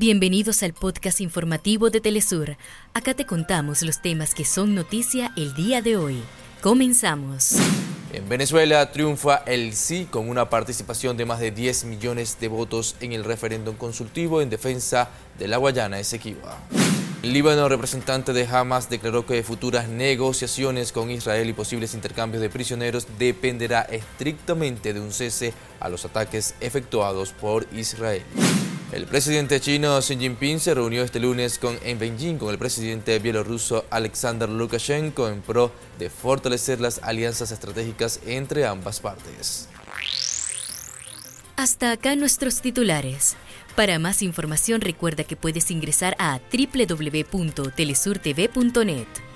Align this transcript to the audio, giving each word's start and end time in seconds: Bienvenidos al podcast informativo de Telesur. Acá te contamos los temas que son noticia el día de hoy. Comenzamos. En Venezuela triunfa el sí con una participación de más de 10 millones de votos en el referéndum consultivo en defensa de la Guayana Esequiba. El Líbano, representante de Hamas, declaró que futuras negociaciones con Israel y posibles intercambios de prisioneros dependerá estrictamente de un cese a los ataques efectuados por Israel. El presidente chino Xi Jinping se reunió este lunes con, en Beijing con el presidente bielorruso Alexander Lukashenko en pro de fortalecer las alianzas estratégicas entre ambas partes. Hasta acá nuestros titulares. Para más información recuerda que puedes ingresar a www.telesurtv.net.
Bienvenidos 0.00 0.62
al 0.62 0.74
podcast 0.74 1.20
informativo 1.20 1.90
de 1.90 2.00
Telesur. 2.00 2.56
Acá 2.94 3.14
te 3.14 3.26
contamos 3.26 3.82
los 3.82 4.00
temas 4.00 4.32
que 4.32 4.44
son 4.44 4.76
noticia 4.76 5.32
el 5.36 5.54
día 5.54 5.82
de 5.82 5.96
hoy. 5.96 6.22
Comenzamos. 6.62 7.56
En 8.12 8.28
Venezuela 8.28 8.92
triunfa 8.92 9.38
el 9.38 9.74
sí 9.74 10.06
con 10.08 10.28
una 10.28 10.48
participación 10.48 11.16
de 11.16 11.26
más 11.26 11.40
de 11.40 11.50
10 11.50 11.86
millones 11.86 12.38
de 12.38 12.46
votos 12.46 12.94
en 13.00 13.10
el 13.10 13.24
referéndum 13.24 13.74
consultivo 13.74 14.40
en 14.40 14.50
defensa 14.50 15.10
de 15.36 15.48
la 15.48 15.56
Guayana 15.56 15.98
Esequiba. 15.98 16.56
El 17.24 17.32
Líbano, 17.32 17.68
representante 17.68 18.32
de 18.32 18.46
Hamas, 18.46 18.88
declaró 18.88 19.26
que 19.26 19.42
futuras 19.42 19.88
negociaciones 19.88 20.92
con 20.92 21.10
Israel 21.10 21.48
y 21.48 21.54
posibles 21.54 21.94
intercambios 21.94 22.40
de 22.40 22.50
prisioneros 22.50 23.08
dependerá 23.18 23.80
estrictamente 23.80 24.94
de 24.94 25.00
un 25.00 25.10
cese 25.10 25.54
a 25.80 25.88
los 25.88 26.04
ataques 26.04 26.54
efectuados 26.60 27.32
por 27.32 27.66
Israel. 27.72 28.22
El 28.92 29.04
presidente 29.04 29.60
chino 29.60 30.00
Xi 30.00 30.16
Jinping 30.16 30.60
se 30.60 30.72
reunió 30.72 31.04
este 31.04 31.20
lunes 31.20 31.58
con, 31.58 31.78
en 31.84 31.98
Beijing 31.98 32.38
con 32.38 32.48
el 32.50 32.58
presidente 32.58 33.18
bielorruso 33.18 33.84
Alexander 33.90 34.48
Lukashenko 34.48 35.28
en 35.28 35.42
pro 35.42 35.70
de 35.98 36.08
fortalecer 36.08 36.80
las 36.80 36.98
alianzas 37.02 37.50
estratégicas 37.50 38.20
entre 38.26 38.64
ambas 38.64 39.00
partes. 39.00 39.68
Hasta 41.56 41.92
acá 41.92 42.16
nuestros 42.16 42.62
titulares. 42.62 43.36
Para 43.76 43.98
más 43.98 44.22
información 44.22 44.80
recuerda 44.80 45.22
que 45.22 45.36
puedes 45.36 45.70
ingresar 45.70 46.16
a 46.18 46.40
www.telesurtv.net. 46.50 49.27